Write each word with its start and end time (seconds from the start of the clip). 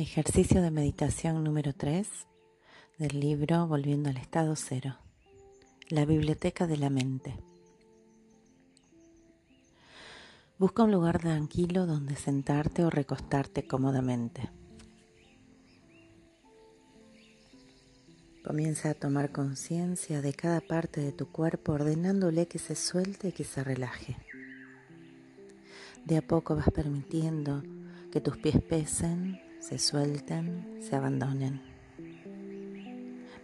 Ejercicio 0.00 0.62
de 0.62 0.70
meditación 0.70 1.42
número 1.42 1.72
3 1.72 2.06
del 2.98 3.18
libro 3.18 3.66
Volviendo 3.66 4.10
al 4.10 4.16
estado 4.16 4.54
cero. 4.54 4.96
La 5.88 6.04
biblioteca 6.04 6.68
de 6.68 6.76
la 6.76 6.88
mente. 6.88 7.36
Busca 10.56 10.84
un 10.84 10.92
lugar 10.92 11.18
tranquilo 11.18 11.84
donde 11.84 12.14
sentarte 12.14 12.84
o 12.84 12.90
recostarte 12.90 13.66
cómodamente. 13.66 14.48
Comienza 18.44 18.90
a 18.90 18.94
tomar 18.94 19.32
conciencia 19.32 20.22
de 20.22 20.32
cada 20.32 20.60
parte 20.60 21.00
de 21.00 21.10
tu 21.10 21.32
cuerpo 21.32 21.72
ordenándole 21.72 22.46
que 22.46 22.60
se 22.60 22.76
suelte 22.76 23.30
y 23.30 23.32
que 23.32 23.42
se 23.42 23.64
relaje. 23.64 24.16
De 26.04 26.18
a 26.18 26.22
poco 26.22 26.54
vas 26.54 26.70
permitiendo 26.70 27.64
que 28.12 28.20
tus 28.20 28.36
pies 28.36 28.62
pesen 28.62 29.47
se 29.60 29.78
suelten, 29.78 30.78
se 30.80 30.96
abandonen. 30.96 31.60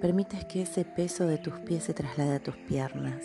Permites 0.00 0.44
que 0.46 0.62
ese 0.62 0.84
peso 0.84 1.26
de 1.26 1.38
tus 1.38 1.54
pies 1.60 1.84
se 1.84 1.94
traslade 1.94 2.36
a 2.36 2.42
tus 2.42 2.56
piernas. 2.56 3.22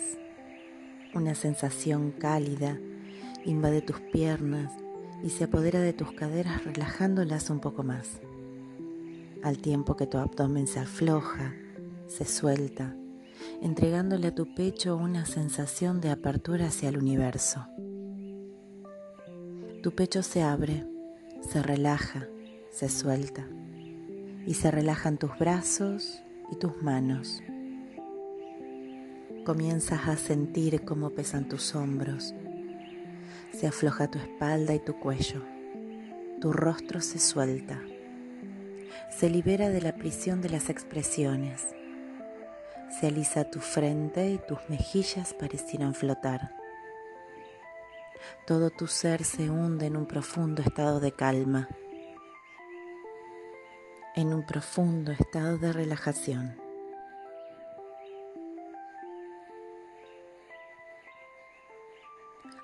Una 1.14 1.34
sensación 1.34 2.12
cálida 2.12 2.78
invade 3.44 3.80
tus 3.80 4.00
piernas 4.00 4.72
y 5.22 5.30
se 5.30 5.44
apodera 5.44 5.80
de 5.80 5.92
tus 5.92 6.12
caderas 6.12 6.64
relajándolas 6.64 7.50
un 7.50 7.60
poco 7.60 7.82
más. 7.82 8.20
Al 9.42 9.58
tiempo 9.58 9.96
que 9.96 10.06
tu 10.06 10.18
abdomen 10.18 10.66
se 10.66 10.80
afloja, 10.80 11.54
se 12.06 12.24
suelta, 12.24 12.94
entregándole 13.62 14.28
a 14.28 14.34
tu 14.34 14.54
pecho 14.54 14.96
una 14.96 15.24
sensación 15.24 16.00
de 16.00 16.10
apertura 16.10 16.66
hacia 16.66 16.88
el 16.88 16.98
universo. 16.98 17.66
Tu 19.82 19.94
pecho 19.94 20.22
se 20.22 20.42
abre, 20.42 20.84
se 21.40 21.62
relaja 21.62 22.28
se 22.76 22.90
suelta 22.90 23.42
y 24.44 24.52
se 24.52 24.70
relajan 24.70 25.16
tus 25.16 25.38
brazos 25.38 26.22
y 26.52 26.56
tus 26.56 26.82
manos. 26.82 27.42
Comienzas 29.46 30.06
a 30.06 30.16
sentir 30.18 30.84
cómo 30.84 31.08
pesan 31.08 31.48
tus 31.48 31.74
hombros. 31.74 32.34
Se 33.54 33.66
afloja 33.66 34.10
tu 34.10 34.18
espalda 34.18 34.74
y 34.74 34.78
tu 34.80 35.00
cuello. 35.00 35.42
Tu 36.38 36.52
rostro 36.52 37.00
se 37.00 37.18
suelta. 37.18 37.80
Se 39.08 39.30
libera 39.30 39.70
de 39.70 39.80
la 39.80 39.94
prisión 39.94 40.42
de 40.42 40.50
las 40.50 40.68
expresiones. 40.68 41.68
Se 43.00 43.06
alisa 43.06 43.44
tu 43.44 43.60
frente 43.60 44.32
y 44.32 44.38
tus 44.46 44.58
mejillas 44.68 45.32
parecieran 45.32 45.94
flotar. 45.94 46.54
Todo 48.46 48.68
tu 48.68 48.86
ser 48.86 49.24
se 49.24 49.48
hunde 49.48 49.86
en 49.86 49.96
un 49.96 50.04
profundo 50.04 50.60
estado 50.60 51.00
de 51.00 51.12
calma 51.12 51.70
en 54.16 54.32
un 54.32 54.46
profundo 54.46 55.12
estado 55.12 55.58
de 55.58 55.72
relajación. 55.74 56.56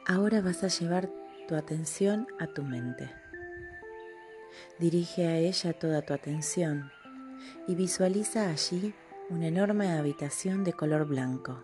Ahora 0.07 0.41
vas 0.41 0.65
a 0.65 0.69
llevar 0.69 1.11
tu 1.47 1.55
atención 1.55 2.27
a 2.41 2.47
tu 2.47 2.63
mente. 2.63 3.11
Dirige 4.79 5.27
a 5.27 5.37
ella 5.37 5.75
toda 5.75 6.01
tu 6.01 6.15
atención 6.15 6.91
y 7.69 7.75
visualiza 7.75 8.49
allí 8.49 8.95
una 9.29 9.49
enorme 9.49 9.93
habitación 9.93 10.65
de 10.65 10.73
color 10.73 11.07
blanco, 11.07 11.63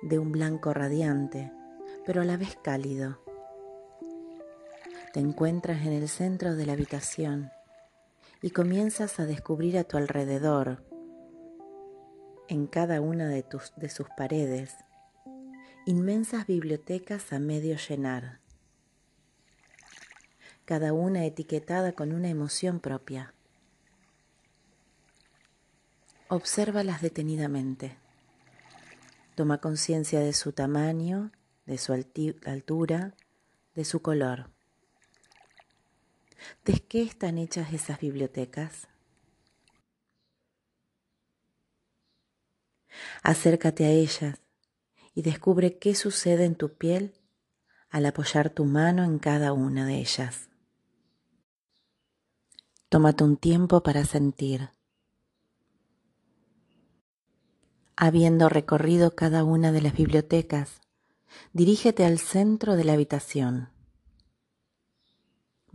de 0.00 0.18
un 0.18 0.32
blanco 0.32 0.72
radiante, 0.72 1.52
pero 2.06 2.22
a 2.22 2.24
la 2.24 2.38
vez 2.38 2.56
cálido 2.62 3.25
te 5.16 5.22
encuentras 5.22 5.86
en 5.86 5.94
el 5.94 6.10
centro 6.10 6.56
de 6.56 6.66
la 6.66 6.74
habitación 6.74 7.50
y 8.42 8.50
comienzas 8.50 9.18
a 9.18 9.24
descubrir 9.24 9.78
a 9.78 9.84
tu 9.84 9.96
alrededor, 9.96 10.84
en 12.48 12.66
cada 12.66 13.00
una 13.00 13.26
de, 13.26 13.42
de 13.76 13.88
sus 13.88 14.08
paredes, 14.14 14.76
inmensas 15.86 16.46
bibliotecas 16.46 17.32
a 17.32 17.38
medio 17.38 17.78
llenar, 17.78 18.40
cada 20.66 20.92
una 20.92 21.24
etiquetada 21.24 21.92
con 21.92 22.12
una 22.12 22.28
emoción 22.28 22.80
propia. 22.80 23.32
Obsérvalas 26.28 27.00
detenidamente. 27.00 27.96
Toma 29.34 29.62
conciencia 29.62 30.20
de 30.20 30.34
su 30.34 30.52
tamaño, 30.52 31.32
de 31.64 31.78
su 31.78 31.94
altura, 31.94 33.14
de 33.74 33.84
su 33.86 34.02
color. 34.02 34.55
¿De 36.66 36.80
qué 36.80 37.02
están 37.02 37.38
hechas 37.38 37.72
esas 37.72 38.00
bibliotecas? 38.00 38.88
Acércate 43.22 43.84
a 43.84 43.90
ellas 43.90 44.40
y 45.14 45.22
descubre 45.22 45.78
qué 45.78 45.94
sucede 45.94 46.44
en 46.44 46.56
tu 46.56 46.76
piel 46.76 47.14
al 47.88 48.04
apoyar 48.04 48.50
tu 48.50 48.64
mano 48.64 49.04
en 49.04 49.20
cada 49.20 49.52
una 49.52 49.86
de 49.86 50.00
ellas. 50.00 50.48
Tómate 52.88 53.22
un 53.22 53.36
tiempo 53.36 53.84
para 53.84 54.04
sentir. 54.04 54.70
Habiendo 57.94 58.48
recorrido 58.48 59.14
cada 59.14 59.44
una 59.44 59.70
de 59.70 59.82
las 59.82 59.92
bibliotecas, 59.92 60.80
dirígete 61.52 62.04
al 62.04 62.18
centro 62.18 62.74
de 62.74 62.82
la 62.82 62.94
habitación 62.94 63.75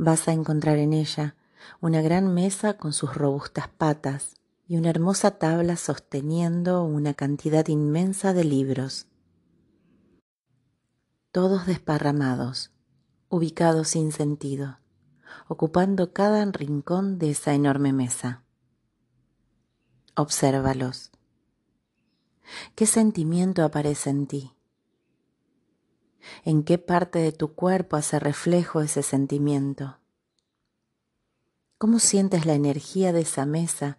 vas 0.01 0.27
a 0.27 0.31
encontrar 0.31 0.79
en 0.79 0.93
ella 0.93 1.35
una 1.79 2.01
gran 2.01 2.33
mesa 2.33 2.73
con 2.75 2.91
sus 2.91 3.13
robustas 3.13 3.67
patas 3.67 4.33
y 4.67 4.77
una 4.77 4.89
hermosa 4.89 5.37
tabla 5.37 5.75
sosteniendo 5.75 6.83
una 6.83 7.13
cantidad 7.13 7.67
inmensa 7.67 8.33
de 8.33 8.43
libros, 8.43 9.05
todos 11.31 11.67
desparramados, 11.67 12.71
ubicados 13.29 13.89
sin 13.89 14.11
sentido, 14.11 14.79
ocupando 15.47 16.13
cada 16.13 16.43
rincón 16.45 17.19
de 17.19 17.29
esa 17.29 17.53
enorme 17.53 17.93
mesa. 17.93 18.43
Obsérvalos. 20.15 21.11
¿Qué 22.73 22.87
sentimiento 22.87 23.63
aparece 23.63 24.09
en 24.09 24.25
ti? 24.25 24.51
En 26.43 26.63
qué 26.63 26.77
parte 26.77 27.19
de 27.19 27.31
tu 27.31 27.53
cuerpo 27.53 27.95
hace 27.95 28.19
reflejo 28.19 28.81
ese 28.81 29.03
sentimiento. 29.03 29.97
¿Cómo 31.77 31.99
sientes 31.99 32.45
la 32.45 32.53
energía 32.53 33.11
de 33.11 33.21
esa 33.21 33.45
mesa 33.45 33.97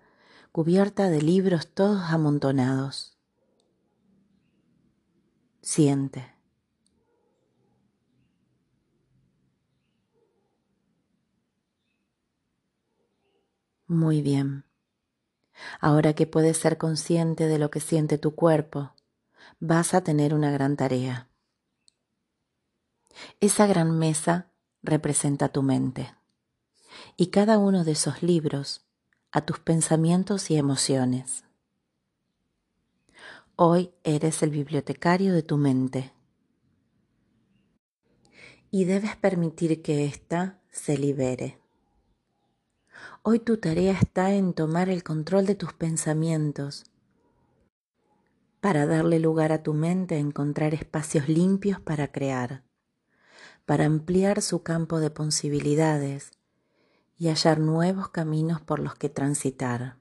cubierta 0.53 1.11
de 1.11 1.21
libros 1.21 1.67
todos 1.69 2.01
amontonados? 2.11 3.19
Siente. 5.63 6.33
Muy 13.87 14.23
bien. 14.23 14.65
Ahora 15.81 16.15
que 16.15 16.27
puedes 16.27 16.57
ser 16.57 16.79
consciente 16.79 17.47
de 17.47 17.59
lo 17.59 17.71
que 17.71 17.81
siente 17.81 18.17
tu 18.17 18.35
cuerpo, 18.35 18.93
vas 19.61 19.95
a 19.95 20.03
tener 20.03 20.35
una 20.35 20.51
gran 20.51 20.77
tarea. 20.77 21.32
Esa 23.41 23.67
gran 23.67 23.99
mesa 23.99 24.51
representa 24.83 25.49
tu 25.49 25.63
mente 25.63 26.15
y 27.17 27.29
cada 27.29 27.59
uno 27.59 27.85
de 27.85 27.93
esos 27.93 28.23
libros 28.23 28.87
a 29.31 29.43
tus 29.43 29.59
pensamientos 29.59 30.51
y 30.51 30.57
emociones. 30.57 31.45
Hoy 33.57 33.93
eres 34.05 34.43
el 34.43 34.51
bibliotecario 34.51 35.33
de 35.33 35.43
tu 35.43 35.57
mente 35.57 36.13
y 38.71 38.85
debes 38.85 39.17
permitir 39.17 39.83
que 39.83 40.05
ésta 40.05 40.61
se 40.71 40.97
libere. 40.97 41.59
Hoy 43.23 43.39
tu 43.39 43.59
tarea 43.59 43.93
está 43.93 44.33
en 44.33 44.55
tomar 44.55 44.89
el 44.89 45.03
control 45.03 45.47
de 45.47 45.55
tus 45.55 45.73
pensamientos 45.73 46.85
para 48.61 48.87
darle 48.87 49.19
lugar 49.19 49.53
a 49.53 49.63
tu 49.63 49.75
mente 49.75 50.17
a 50.17 50.19
encontrar 50.19 50.75
espacios 50.75 51.29
limpios 51.29 51.81
para 51.81 52.11
crear 52.11 52.65
para 53.65 53.85
ampliar 53.85 54.43
su 54.43 54.63
campo 54.63 55.01
de 55.01 55.11
posibilidades 55.11 56.33
y 57.17 57.29
hallar 57.29 57.61
nuevos 57.61 58.09
caminos 58.09 58.61
por 58.61 58.81
los 58.81 58.95
que 58.97 59.09
transitar. 59.09 59.99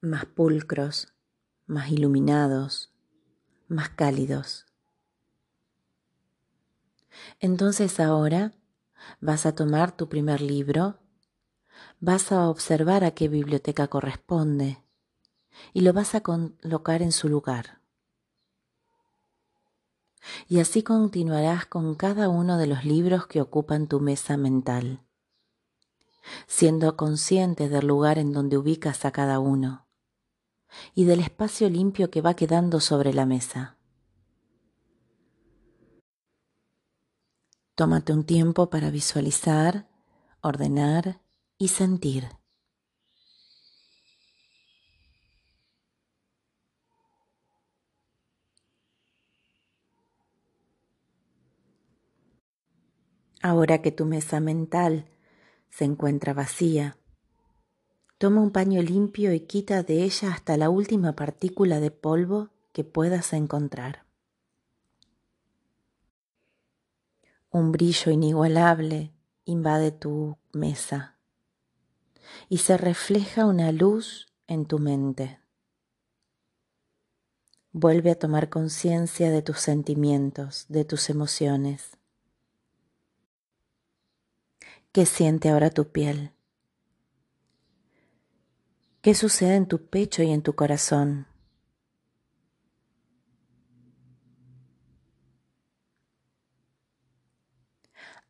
Más 0.00 0.26
pulcros, 0.26 1.14
más 1.66 1.90
iluminados, 1.90 2.94
más 3.68 3.90
cálidos. 3.90 4.66
Entonces 7.40 8.00
ahora 8.00 8.52
vas 9.20 9.46
a 9.46 9.54
tomar 9.54 9.96
tu 9.96 10.08
primer 10.08 10.40
libro, 10.40 10.98
vas 12.00 12.32
a 12.32 12.48
observar 12.48 13.04
a 13.04 13.12
qué 13.12 13.28
biblioteca 13.28 13.88
corresponde 13.88 14.82
y 15.72 15.82
lo 15.82 15.92
vas 15.92 16.14
a 16.14 16.22
colocar 16.22 17.02
en 17.02 17.12
su 17.12 17.28
lugar. 17.28 17.83
Y 20.48 20.60
así 20.60 20.82
continuarás 20.82 21.66
con 21.66 21.94
cada 21.94 22.28
uno 22.28 22.58
de 22.58 22.66
los 22.66 22.84
libros 22.84 23.26
que 23.26 23.40
ocupan 23.40 23.88
tu 23.88 24.00
mesa 24.00 24.36
mental, 24.36 25.02
siendo 26.46 26.96
consciente 26.96 27.68
del 27.68 27.86
lugar 27.86 28.18
en 28.18 28.32
donde 28.32 28.56
ubicas 28.56 29.04
a 29.04 29.10
cada 29.10 29.38
uno 29.38 29.86
y 30.94 31.04
del 31.04 31.20
espacio 31.20 31.68
limpio 31.68 32.10
que 32.10 32.20
va 32.20 32.34
quedando 32.34 32.80
sobre 32.80 33.12
la 33.12 33.26
mesa. 33.26 33.76
Tómate 37.74 38.12
un 38.12 38.24
tiempo 38.24 38.70
para 38.70 38.90
visualizar, 38.90 39.88
ordenar 40.40 41.20
y 41.58 41.68
sentir. 41.68 42.28
Ahora 53.44 53.82
que 53.82 53.92
tu 53.92 54.06
mesa 54.06 54.40
mental 54.40 55.04
se 55.68 55.84
encuentra 55.84 56.32
vacía, 56.32 56.96
toma 58.16 58.40
un 58.40 58.52
paño 58.52 58.80
limpio 58.80 59.34
y 59.34 59.40
quita 59.40 59.82
de 59.82 60.02
ella 60.02 60.32
hasta 60.32 60.56
la 60.56 60.70
última 60.70 61.14
partícula 61.14 61.78
de 61.78 61.90
polvo 61.90 62.48
que 62.72 62.84
puedas 62.84 63.34
encontrar. 63.34 64.06
Un 67.50 67.70
brillo 67.70 68.10
inigualable 68.10 69.12
invade 69.44 69.92
tu 69.92 70.38
mesa 70.54 71.18
y 72.48 72.56
se 72.56 72.78
refleja 72.78 73.44
una 73.44 73.72
luz 73.72 74.26
en 74.46 74.64
tu 74.64 74.78
mente. 74.78 75.38
Vuelve 77.72 78.12
a 78.12 78.18
tomar 78.18 78.48
conciencia 78.48 79.30
de 79.30 79.42
tus 79.42 79.60
sentimientos, 79.60 80.64
de 80.70 80.86
tus 80.86 81.10
emociones. 81.10 81.98
¿Qué 84.94 85.06
siente 85.06 85.48
ahora 85.48 85.70
tu 85.70 85.90
piel? 85.90 86.30
¿Qué 89.02 89.16
sucede 89.16 89.56
en 89.56 89.66
tu 89.66 89.88
pecho 89.88 90.22
y 90.22 90.30
en 90.30 90.40
tu 90.40 90.54
corazón? 90.54 91.26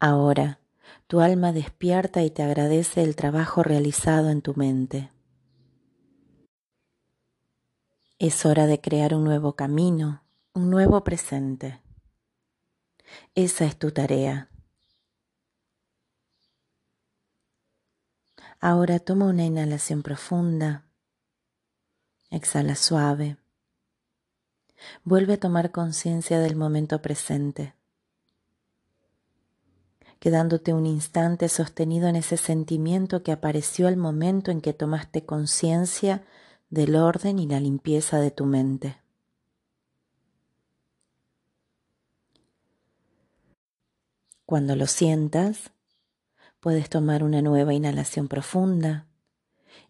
Ahora, 0.00 0.58
tu 1.06 1.20
alma 1.20 1.52
despierta 1.52 2.22
y 2.22 2.30
te 2.30 2.42
agradece 2.42 3.02
el 3.02 3.14
trabajo 3.14 3.62
realizado 3.62 4.30
en 4.30 4.40
tu 4.40 4.54
mente. 4.54 5.10
Es 8.18 8.46
hora 8.46 8.66
de 8.66 8.80
crear 8.80 9.14
un 9.14 9.24
nuevo 9.24 9.54
camino, 9.54 10.22
un 10.54 10.70
nuevo 10.70 11.04
presente. 11.04 11.82
Esa 13.34 13.66
es 13.66 13.78
tu 13.78 13.90
tarea. 13.90 14.48
Ahora 18.66 18.98
toma 18.98 19.26
una 19.26 19.44
inhalación 19.44 20.02
profunda. 20.02 20.86
Exhala 22.30 22.76
suave. 22.76 23.36
Vuelve 25.02 25.34
a 25.34 25.38
tomar 25.38 25.70
conciencia 25.70 26.40
del 26.40 26.56
momento 26.56 27.02
presente, 27.02 27.74
quedándote 30.18 30.72
un 30.72 30.86
instante 30.86 31.50
sostenido 31.50 32.08
en 32.08 32.16
ese 32.16 32.38
sentimiento 32.38 33.22
que 33.22 33.32
apareció 33.32 33.86
al 33.86 33.98
momento 33.98 34.50
en 34.50 34.62
que 34.62 34.72
tomaste 34.72 35.26
conciencia 35.26 36.24
del 36.70 36.96
orden 36.96 37.38
y 37.38 37.46
la 37.46 37.60
limpieza 37.60 38.18
de 38.18 38.30
tu 38.30 38.46
mente. 38.46 38.96
Cuando 44.46 44.74
lo 44.74 44.86
sientas, 44.86 45.73
Puedes 46.64 46.88
tomar 46.88 47.22
una 47.22 47.42
nueva 47.42 47.74
inhalación 47.74 48.26
profunda 48.26 49.06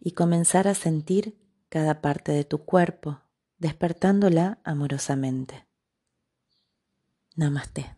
y 0.01 0.11
comenzar 0.11 0.67
a 0.67 0.73
sentir 0.73 1.39
cada 1.69 2.01
parte 2.01 2.33
de 2.33 2.43
tu 2.43 2.65
cuerpo, 2.65 3.21
despertándola 3.59 4.59
amorosamente. 4.65 5.65
Namaste. 7.37 7.95